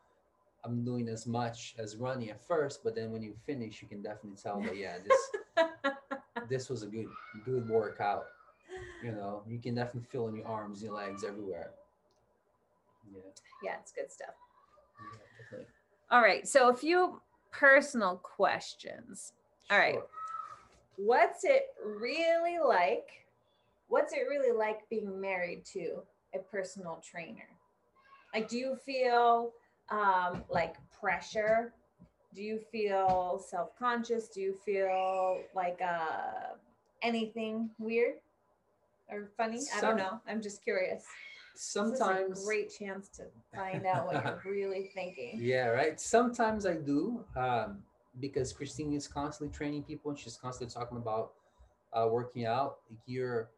[0.64, 4.03] I'm doing as much as running at first, but then when you finish, you can
[4.03, 5.66] definitely tell that yeah, this
[6.49, 7.09] this was a good
[7.44, 8.27] good workout.
[9.02, 11.70] You know, you can definitely feel in your arms, your legs, everywhere.
[13.12, 13.20] Yeah,
[13.62, 14.34] yeah it's good stuff.
[15.12, 15.66] Yeah, definitely.
[16.10, 17.20] all right so a few
[17.52, 19.32] personal questions.
[19.70, 19.94] All right.
[19.94, 20.06] Sure.
[20.96, 23.08] what's it really like
[23.88, 26.02] what's it really like being married to
[26.34, 27.48] a personal trainer?
[28.34, 29.52] Like do you feel
[29.90, 31.72] um like pressure?
[32.34, 34.28] Do you feel self-conscious?
[34.28, 36.56] Do you feel like uh
[37.02, 38.14] anything weird
[39.11, 41.05] or funny i don't Some- know i'm just curious
[41.57, 45.38] sometimes this is a great chance to find out what you're really thinking.
[45.40, 46.01] Yeah, right.
[46.01, 47.79] Sometimes I do, um,
[48.21, 51.33] because Christine is constantly training people and she's constantly talking about
[51.92, 52.77] uh, working out.
[52.90, 53.51] Like you're,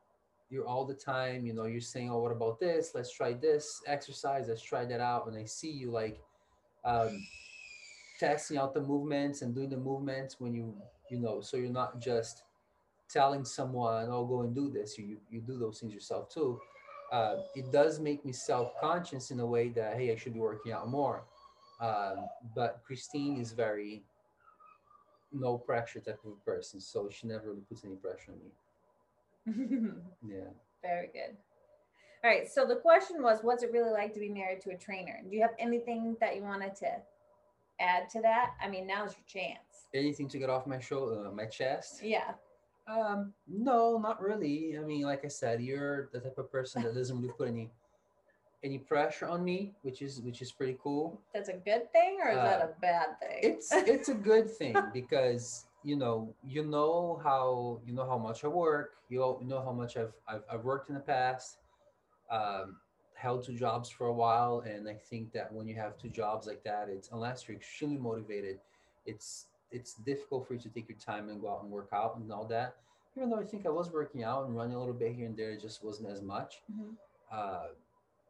[0.51, 2.93] you're all the time, you know, you're saying, "Oh, what about this?
[2.95, 4.47] Let's try this exercise.
[4.49, 6.21] Let's try that out." And I see you like
[6.85, 7.21] um,
[8.19, 10.75] testing out the movements and doing the movements when you,
[11.11, 12.45] you know, so you're not just
[13.09, 16.61] telling someone, "Oh, go and do this." You you do those things yourself too.
[17.11, 20.73] Uh, it does make me self-conscious in a way that hey, I should be working
[20.73, 21.25] out more.
[21.81, 24.03] Um, but Christine is very
[25.33, 29.91] no pressure type of person, so she never really puts any pressure on me.
[30.27, 30.51] Yeah.
[30.83, 31.37] Very good.
[32.25, 32.49] All right.
[32.51, 35.21] So the question was, what's it really like to be married to a trainer?
[35.29, 36.89] Do you have anything that you wanted to
[37.81, 38.51] add to that?
[38.63, 39.87] I mean, now's your chance.
[39.95, 42.03] Anything to get off my shoulder, uh, my chest?
[42.03, 42.33] Yeah.
[42.89, 44.77] Um, no, not really.
[44.79, 47.71] I mean, like I said, you're the type of person that doesn't really put any
[48.65, 51.21] any pressure on me, which is which is pretty cool.
[51.35, 53.39] That's a good thing, or is that Uh, a bad thing?
[53.43, 58.45] It's it's a good thing because you know you know how you know how much
[58.45, 58.95] I work.
[59.09, 61.59] You you know how much I've I've, I've worked in the past.
[62.31, 62.77] Um,
[63.15, 66.47] held two jobs for a while, and I think that when you have two jobs
[66.47, 68.61] like that, it's unless you're extremely motivated,
[69.07, 72.17] it's it's difficult for you to take your time and go out and work out
[72.17, 72.77] and all that.
[73.17, 75.37] Even though I think I was working out and running a little bit here and
[75.37, 76.63] there, it just wasn't as much.
[76.71, 76.97] Mhm.
[77.31, 77.69] Uh,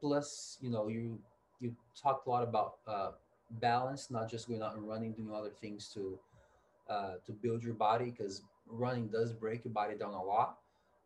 [0.01, 1.19] plus, you know, you
[1.61, 3.11] you talked a lot about uh,
[3.51, 6.19] balance, not just going out and running, doing other things to
[6.89, 10.59] uh, to build your body, because running does break your body down a lot.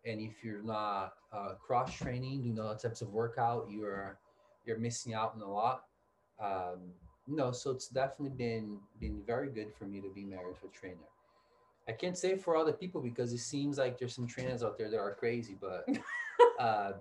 [0.05, 4.19] And if you're not uh, cross training, doing other types of workout, you're
[4.65, 5.85] you're missing out on a lot.
[6.41, 6.93] Um,
[7.33, 10.71] no, so it's definitely been been very good for me to be married to a
[10.71, 11.09] trainer.
[11.89, 14.91] I can't say for other people because it seems like there's some trainers out there
[14.91, 15.89] that are crazy, but
[16.61, 16.95] um,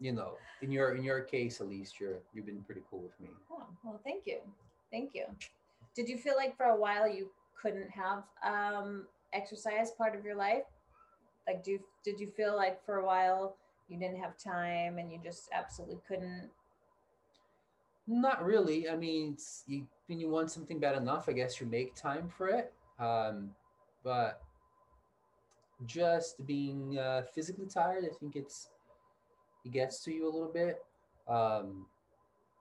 [0.00, 3.18] you know, in your in your case at least, you're you've been pretty cool with
[3.20, 3.28] me.
[3.50, 4.38] Oh, well, thank you.
[4.90, 5.24] Thank you.
[5.94, 10.36] Did you feel like for a while you couldn't have um, exercise part of your
[10.36, 10.64] life?
[11.46, 13.56] Like, do you, did you feel like for a while
[13.88, 16.50] you didn't have time and you just absolutely couldn't?
[18.06, 18.88] Not really.
[18.88, 19.36] I mean,
[19.66, 22.72] you, when you want something bad enough, I guess you make time for it.
[22.98, 23.50] Um,
[24.02, 24.42] but
[25.86, 28.68] just being uh, physically tired, I think it's
[29.64, 30.84] it gets to you a little bit.
[31.28, 31.86] Um,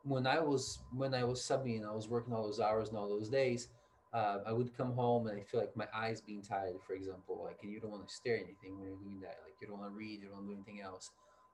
[0.03, 3.09] when I was when I was subbing, I was working all those hours and all
[3.09, 3.67] those days.
[4.13, 7.41] Uh, I would come home and I feel like my eyes being tired, for example,
[7.43, 9.39] like and you don't want to stare at anything when you're doing that.
[9.43, 11.11] Like you don't want to read, you don't want to do anything else.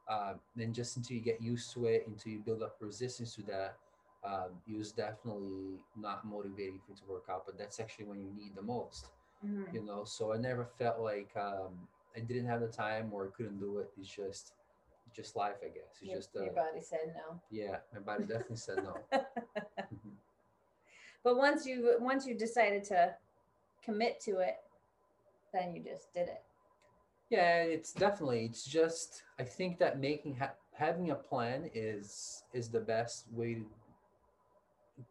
[0.10, 3.44] Uh, then just until you get used to it, until you build up resistance to
[3.44, 3.78] that,
[4.26, 7.46] um, it was definitely not motivating for you to work out.
[7.46, 9.08] But that's actually when you need the most,
[9.46, 9.74] Mhm.
[9.74, 10.04] you know.
[10.04, 13.80] So I never felt like um, I didn't have the time or I couldn't do
[13.80, 13.92] it.
[14.00, 14.54] It's just,
[15.14, 16.00] just life, I guess.
[16.02, 17.40] It's Your, just, uh, your body said no.
[17.52, 18.98] yeah, my body definitely said no.
[19.94, 20.16] Mhm.
[21.24, 23.16] But once you once you decided to
[23.84, 24.56] commit to it,
[25.54, 26.44] then you just did it.
[27.30, 28.46] Yeah, it's definitely.
[28.46, 29.24] It's just.
[29.40, 33.66] I think that making ha- having a plan is is the best way to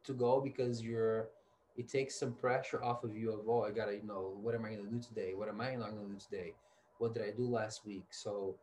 [0.05, 1.29] to go because you're.
[1.77, 4.65] It takes some pressure off of you of oh I gotta you know what am
[4.65, 5.35] I gonna do today?
[5.35, 6.55] What am I not gonna do today?
[6.99, 8.07] What did I do last week?
[8.11, 8.57] So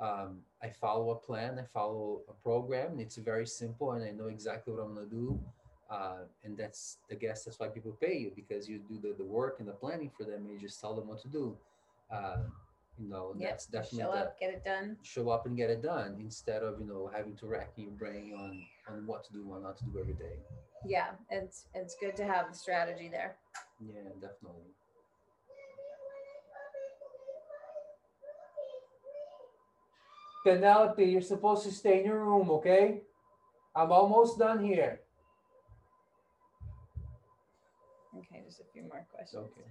[0.00, 1.60] um, I follow a plan.
[1.60, 2.98] I follow a program.
[2.98, 5.38] It's very simple, and I know exactly what I'm gonna do.
[5.88, 9.24] Uh, and that's I guess that's why people pay you because you do the, the
[9.24, 10.42] work and the planning for them.
[10.44, 11.56] And you just tell them what to do.
[12.10, 12.38] Uh,
[12.98, 14.96] you know, Yep, that's definitely show the, up, get it done.
[15.02, 18.32] show up and get it done instead of you know having to rack your brain
[18.38, 20.36] on on what to do what not to do every day
[20.84, 23.36] Yeah, it's it's good to have the strategy there.
[23.80, 24.72] yeah definitely
[30.44, 33.02] Penelope, you're supposed to stay in your room, okay?
[33.74, 35.00] I'm almost done here.
[38.16, 39.50] Okay, just a few more questions.
[39.52, 39.68] Okay.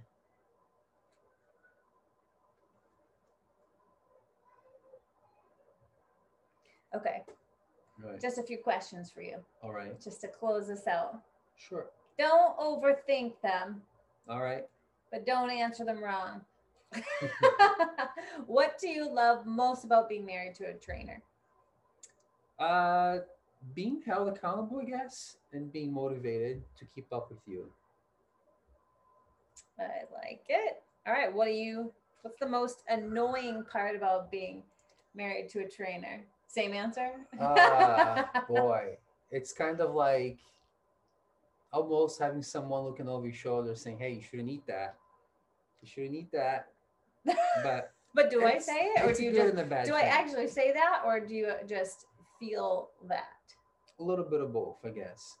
[6.96, 7.22] Okay,
[8.02, 8.20] Right.
[8.20, 10.00] just a few questions for you, All right.
[10.00, 11.20] just to close this out.
[11.56, 11.86] Sure.
[12.18, 13.82] Don't overthink them,
[14.28, 14.66] All right.
[15.10, 16.40] but don't answer them wrong.
[18.46, 21.22] what do you love most about being married to a trainer?
[22.58, 23.18] Uh,
[23.74, 27.70] being held accountable, I guess, and being motivated to keep up with you.
[29.78, 30.82] I like it.
[31.06, 31.92] All right, what do you?
[32.22, 34.62] What's the most annoying part about being
[35.14, 36.24] married to a trainer?
[36.46, 37.10] Same answer.
[37.40, 38.96] Ah, boy,
[39.30, 40.38] it's kind of like
[41.72, 44.96] almost having someone looking over your shoulder saying, "Hey, you shouldn't eat that.
[45.82, 46.68] You shouldn't eat that."
[47.62, 49.50] But but do I say it, or do you just?
[49.50, 52.06] and a bad Do I actually say that, or do you just
[52.38, 53.26] feel that?
[53.98, 55.36] A little bit of both, I guess.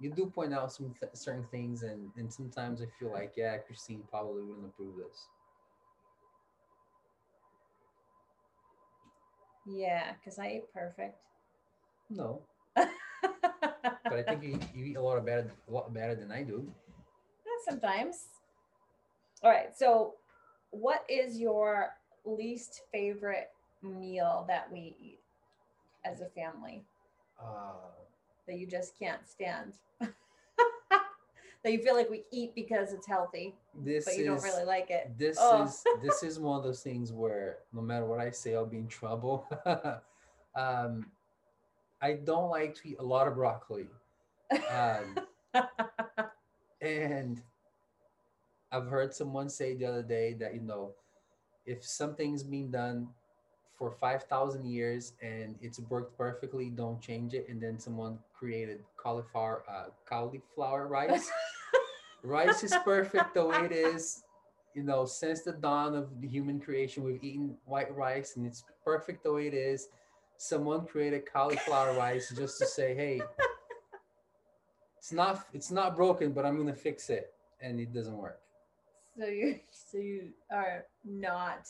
[0.00, 3.58] You do point out some th- certain things, and and sometimes I feel like, yeah,
[3.58, 5.26] Christine probably wouldn't approve this.
[9.66, 11.16] Yeah, because I eat perfect.
[12.10, 12.42] No,
[12.74, 12.88] but
[14.12, 16.70] I think you, you eat a lot of better, a lot better than I do.
[17.68, 18.26] Sometimes.
[19.42, 19.76] All right.
[19.76, 20.14] So,
[20.70, 21.90] what is your
[22.24, 23.50] least favorite
[23.82, 25.20] meal that we eat
[26.04, 26.84] as a family
[27.40, 27.72] Uh,
[28.46, 29.74] that you just can't stand?
[31.64, 34.64] that you feel like we eat because it's healthy, this but you is don't really
[34.66, 35.12] like it.
[35.18, 35.62] this Oh.
[35.64, 38.78] is this is one of those things where no matter what I say, I'll be
[38.78, 39.46] in trouble.
[40.56, 41.06] um,
[42.00, 43.86] I don't like to eat a lot of broccoli.
[44.70, 45.18] Um,
[46.80, 47.40] and
[48.72, 50.92] I've heard someone say the other day that you know,
[51.66, 53.08] if something's been done
[53.78, 57.46] for five thousand years and it's worked perfectly, don't change it.
[57.48, 61.30] And then someone created cauliflower uh, cauliflower rice.
[62.22, 64.22] rice is perfect the way it is.
[64.74, 68.64] You know, since the dawn of the human creation, we've eaten white rice and it's
[68.84, 69.88] perfect the way it is.
[70.38, 73.20] Someone created cauliflower rice just to say, hey,
[74.96, 78.40] it's not it's not broken, but I'm gonna fix it, and it doesn't work.
[79.18, 81.68] so you, so you are not.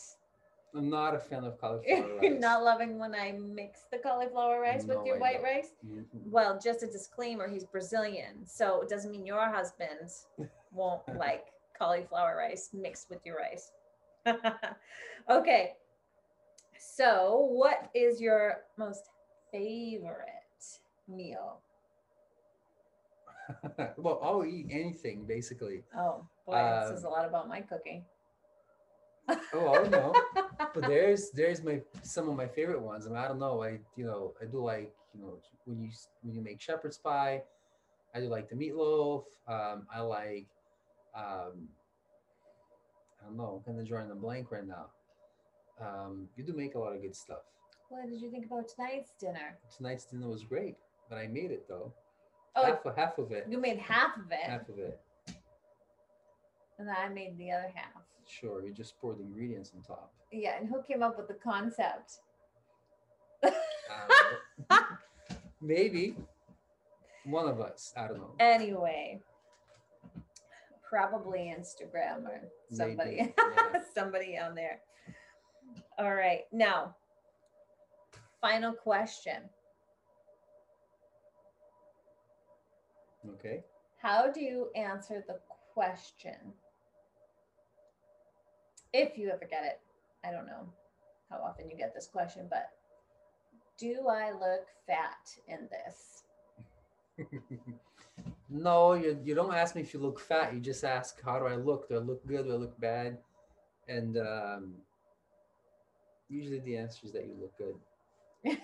[0.75, 4.85] I'm not a fan of cauliflower You're not loving when I mix the cauliflower rice
[4.87, 5.43] with your I white don't.
[5.43, 5.69] rice.
[5.85, 6.05] Mhm.
[6.25, 10.09] Well, just a disclaimer, he's Brazilian, so it doesn't mean your husband
[10.71, 11.45] won't like
[11.77, 13.71] cauliflower rice mixed with your rice.
[15.29, 15.73] okay.
[16.79, 19.09] So, what is your most
[19.51, 20.25] favorite
[21.07, 21.59] meal?
[23.97, 25.83] well, I'll eat anything basically.
[25.95, 28.05] Oh, boy, this is a Um, lot about my cooking.
[29.53, 30.13] Oh, I don't know.
[30.73, 33.05] but there's there's my some of my favorite ones.
[33.05, 33.63] I mean, I don't know.
[33.63, 35.89] I you know I do like you know when you
[36.21, 37.43] when you make shepherd's pie.
[38.15, 39.23] I do like the meatloaf.
[39.47, 40.47] Um, I like
[41.15, 41.67] um,
[43.21, 43.57] I don't know.
[43.57, 44.87] I'm kind of drawing a blank right now.
[45.81, 47.39] Um, you do make a lot of good stuff.
[47.89, 49.57] what did you think about tonight's dinner?
[49.75, 50.75] Tonight's dinner was great,
[51.09, 51.93] but I made it though.
[52.55, 53.47] Oh, half half of it.
[53.49, 54.99] you made half of it, Half of it.
[56.79, 58.01] And then I made the other half.
[58.27, 60.11] Sure, you just poured the ingredients on top.
[60.31, 62.19] Yeah, and who came up with the concept?
[63.43, 63.51] Um,
[65.61, 66.15] maybe
[67.25, 67.93] one of us.
[67.97, 68.31] I don't know.
[68.39, 69.21] anyway
[70.89, 72.39] probably instagram or
[72.71, 73.79] somebody Maybe, yeah.
[73.95, 74.79] somebody on there
[75.97, 76.95] all right now
[78.41, 79.41] final question
[83.27, 83.63] Okay.
[84.01, 85.39] how do you answer the
[85.73, 86.35] question
[88.93, 89.79] if you ever get it
[90.25, 90.67] i don't know
[91.29, 92.69] how often you get this question but
[93.77, 96.23] do i look fat in this
[98.49, 100.53] no, you, you don't ask me if you look fat.
[100.53, 101.89] You just ask, how do I look?
[101.89, 102.45] Do I look good?
[102.45, 103.17] Do I look bad?
[103.87, 104.73] And um,
[106.29, 107.75] usually the answer is that you look good.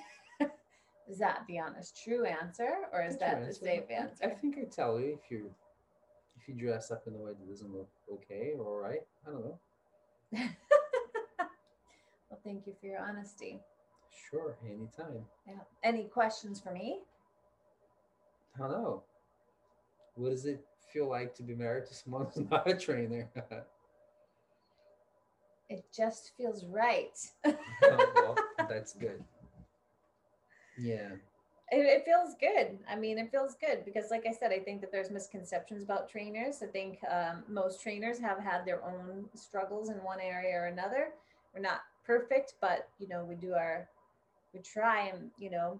[1.09, 4.57] is that the honest true answer or is That's that the safe answer I think
[4.59, 5.49] I tell you if you
[6.37, 9.01] if you dress up in a way that doesn't look okay or all right.
[9.27, 9.59] I don't know.
[10.33, 10.49] well,
[12.43, 13.59] thank you for your honesty.
[14.29, 15.25] Sure, anytime.
[15.47, 15.53] Yeah.
[15.83, 16.99] Any questions for me?
[18.55, 19.03] I don't know.
[20.15, 23.29] What does it feel like to be married to someone who's not a trainer?
[25.69, 27.15] It just feels right.
[27.45, 27.55] Oh,
[28.15, 28.35] well,
[28.67, 29.23] that's good.
[30.79, 31.09] Yeah.
[31.71, 32.79] It, it feels good.
[32.89, 36.09] I mean, it feels good because, like I said, I think that there's misconceptions about
[36.09, 36.63] trainers.
[36.63, 41.09] I think um, most trainers have had their own struggles in one area or another.
[41.53, 43.87] We're not perfect, but you know, we do our,
[44.53, 45.79] we try and you know,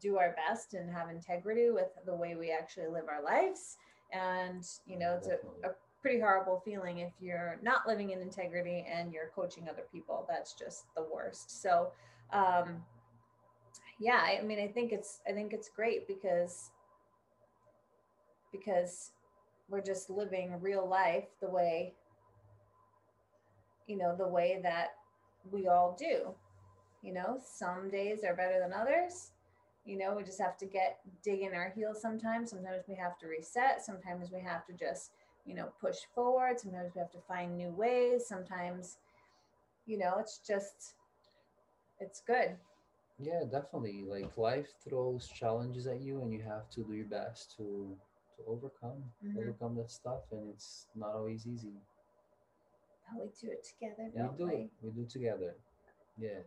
[0.00, 3.76] do our best and have integrity with the way we actually live our lives.
[4.12, 5.72] And you know, it's a, a
[6.02, 10.24] pretty horrible feeling if you're not living in integrity and you're coaching other people.
[10.28, 11.62] That's just the worst.
[11.62, 11.92] So,
[12.32, 12.82] um,
[13.98, 16.70] yeah, I mean, I think it's I think it's great because
[18.52, 19.12] because
[19.68, 21.94] we're just living real life the way
[23.86, 24.88] you know the way that
[25.50, 26.34] we all do.
[27.02, 29.32] You know, some days are better than others.
[29.86, 32.50] You know, we just have to get dig in our heels sometimes.
[32.50, 33.82] Sometimes we have to reset.
[33.84, 35.12] Sometimes we have to just
[35.46, 36.60] you know push forward.
[36.60, 38.26] Sometimes we have to find new ways.
[38.28, 38.98] Sometimes
[39.86, 40.94] you know it's just
[42.00, 42.56] it's good.
[43.18, 44.04] Yeah, definitely.
[44.08, 47.96] Like life throws challenges at you, and you have to do your best to
[48.36, 49.36] to overcome Mhm.
[49.38, 50.22] overcome that stuff.
[50.30, 51.74] And it's not always easy.
[53.10, 54.52] But we do it together, We don't do we?
[54.54, 54.94] it.
[54.94, 55.54] Do together.
[56.16, 56.40] Yeah.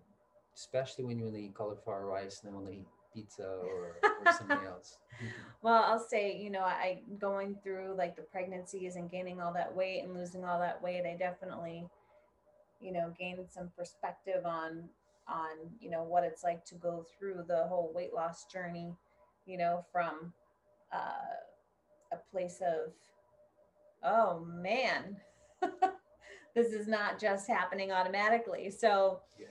[0.55, 4.65] especially when you to eat cauliflower rice and then to eat pizza or, or something
[4.67, 4.97] else.
[5.63, 9.75] Well, I'll say, you know, I going through like the pregnancies and gaining all that
[9.75, 11.87] weight and losing all that weight, I definitely,
[12.81, 14.89] you know, gained some perspective on
[15.27, 18.93] on, you know, what it's like to go through the whole weight loss journey,
[19.45, 20.33] you know, from
[20.93, 21.39] uh
[22.13, 22.91] a place of
[24.03, 25.17] oh man.
[26.55, 28.69] this is not just happening automatically.
[28.71, 29.47] So, Yeah.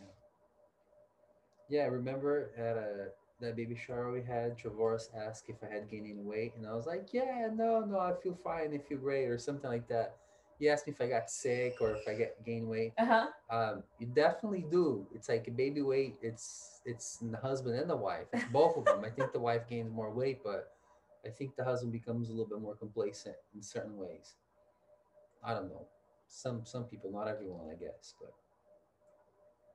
[1.69, 5.89] Yeah, I remember at a that baby shower we had, Travoris asked if I had
[5.89, 8.99] gained any weight, and I was like, "Yeah, no, no, I feel fine, I feel
[8.99, 10.17] great," or something like that.
[10.61, 12.93] He asked me if I got sick or if I get gain weight.
[12.99, 13.29] uh-huh.
[13.51, 15.07] Um, you definitely do.
[15.15, 16.17] It's like a baby weight.
[16.23, 18.27] It's it's the husband and the wife.
[18.33, 19.05] It's both of them.
[19.05, 20.73] I think the wife gains more weight, but
[21.27, 24.35] I think the husband becomes a little bit more complacent in certain ways.
[25.45, 25.87] I don't know.
[26.29, 28.33] Some some people, not everyone, I guess, but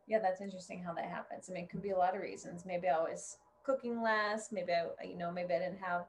[0.08, 1.50] Yeah, that's interesting how that happens.
[1.50, 2.66] I mean, it could be a lot of reasons.
[2.66, 4.52] Maybe I was cooking less.
[4.52, 6.06] Maybe I, you know, maybe I didn't have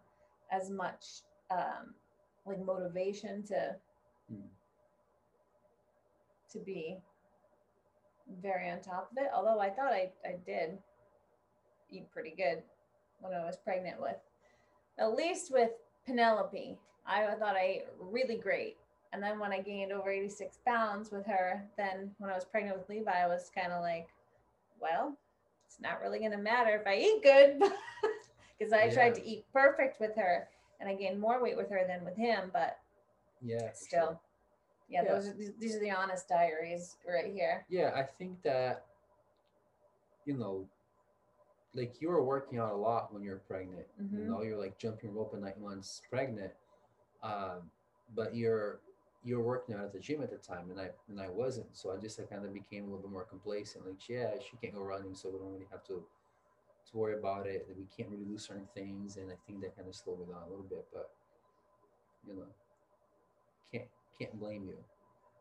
[0.52, 1.94] as much um,
[2.46, 3.76] like motivation to
[4.28, 4.46] Hmm.
[6.52, 6.98] To be
[8.42, 9.30] very on top of it.
[9.34, 10.78] Although I thought I I did
[11.90, 12.62] eat pretty good
[13.20, 14.16] when I was pregnant with,
[14.98, 15.70] at least with
[16.06, 16.78] Penelope.
[17.06, 18.76] I thought I ate really great.
[19.12, 22.76] And then when I gained over 86 pounds with her, then when I was pregnant
[22.76, 24.08] with Levi, I was kind of like,
[24.80, 25.16] well,
[25.66, 27.58] it's not really going to matter if I eat good
[28.58, 30.48] because I tried to eat perfect with her
[30.80, 32.50] and I gained more weight with her than with him.
[32.52, 32.78] But
[33.40, 34.20] yeah, still, sure.
[34.88, 35.14] Yeah, Yeah.
[35.14, 37.64] those are, these, these are the honest diaries right here.
[37.68, 38.86] Yeah, I think that
[40.24, 40.68] you know,
[41.74, 43.86] like you were working out a lot when you're pregnant.
[43.98, 44.28] You Mhm.
[44.28, 46.52] know, you're like jumping rope at night once pregnant.
[47.22, 47.70] Um,
[48.14, 48.80] but you're
[49.24, 51.76] you're working out at the gym at the time, and I and I wasn't.
[51.76, 53.86] So I just I kind of became a little bit more complacent.
[53.86, 56.04] Like, yeah, she can't go running, so we don't really have to
[56.90, 57.66] to worry about it.
[57.68, 60.26] That we can't really do certain things, and I think that kind of slowed me
[60.26, 60.86] down a little bit.
[60.92, 61.10] But
[62.26, 62.46] you know,
[63.72, 63.86] can't
[64.18, 64.76] can't blame you,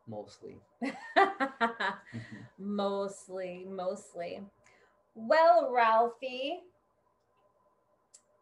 [0.08, 0.58] mostly.
[2.58, 4.42] Mostly, mostly.
[5.14, 6.62] Well, Ralphie,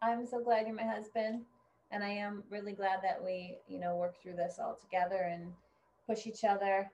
[0.02, 1.44] I'm so glad you're my husband.
[1.92, 5.52] And I am really glad that we, you know, work through this all together and
[6.08, 6.92] push each other.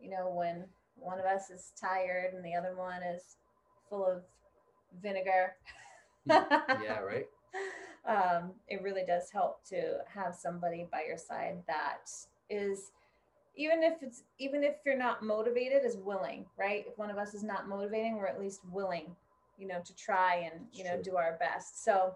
[0.00, 0.64] You know, when
[0.96, 3.36] one of us is tired and the other one is
[3.88, 4.22] full of
[5.02, 5.56] vinegar.
[6.26, 7.26] yeah, right.
[8.06, 12.10] um, it really does help to have somebody by your side that
[12.50, 12.90] is
[13.56, 17.34] even if it's even if you're not motivated is willing right if one of us
[17.34, 19.14] is not motivating we're at least willing
[19.58, 21.02] you know to try and you know Sure.
[21.02, 22.14] do our best so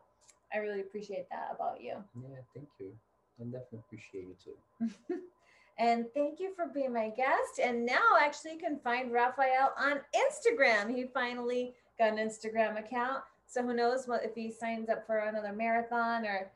[0.53, 2.93] i really appreciate that about you Yeah, thank you.
[3.41, 5.17] I definitely appreciate you too.
[5.79, 10.01] and thank you for being my guest and now actually you can find raphael on
[10.17, 15.07] instagram he finally got an instagram account so who knows what if he signs up
[15.07, 16.51] for another marathon or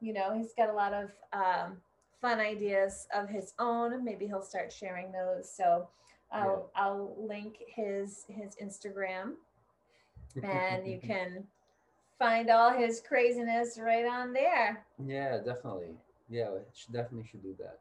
[0.00, 1.76] you know he's got a lot of um,
[2.24, 5.86] fun ideas of his own maybe he'll start sharing those so
[6.32, 9.26] i'll i'll link his his instagram
[10.42, 11.44] and you can
[12.18, 15.94] find all his craziness right on there Yeah, definitely.
[16.30, 17.78] Yeah, should definitely should do that.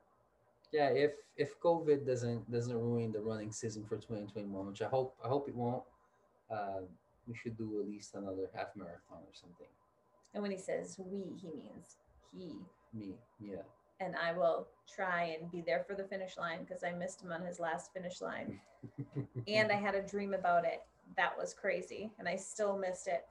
[0.71, 5.15] Yeah, if if COVID doesn't doesn't ruin the running season for 2021, which I hope
[5.23, 5.83] I hope it won't,
[6.51, 6.81] uh,
[7.27, 9.71] we should do at least another half marathon or something.
[10.33, 11.87] and when he says we he means
[12.35, 12.47] he
[12.93, 13.65] Me, yeah.
[14.03, 17.31] And i will try and be there for the finish line because i missed him
[17.31, 18.59] on his last finish line
[19.47, 20.81] and i had a dream about it
[21.17, 23.25] that was crazy and i still missed it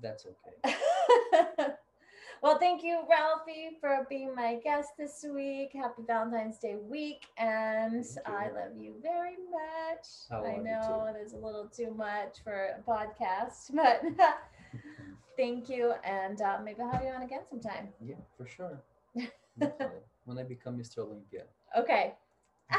[0.00, 0.74] That's okay.
[2.42, 5.70] well, thank you, Ralphie, for being my guest this week.
[5.74, 7.22] Happy Valentine's Day week.
[7.38, 10.06] And I love you very much.
[10.30, 14.02] I I know it is a little too much for a podcast, but
[15.36, 15.92] thank you.
[16.04, 17.88] And uh, maybe I'll have you on again sometime.
[18.04, 18.82] yeah, for sure.
[19.58, 20.00] Definitely.
[20.24, 20.98] when I become Mr.
[20.98, 21.44] Olympia.
[21.76, 22.14] Okay.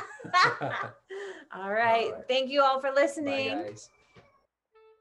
[1.53, 2.11] all, right.
[2.11, 2.13] right.
[2.27, 3.57] Thank you all for listening.
[3.57, 3.89] Bye, guys.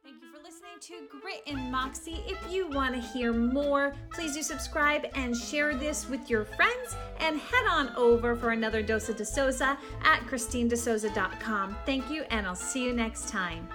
[0.04, 2.24] Thank you for listening to Grit and Moxie.
[2.26, 6.96] If you want to hear more, please do subscribe and share this with your friends
[7.20, 11.76] and head on over for another dose of DeSouza at christinedesouza.com.
[11.86, 13.68] Thank you, and I'll see you next time.